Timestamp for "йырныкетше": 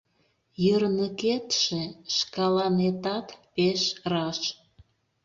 0.65-1.81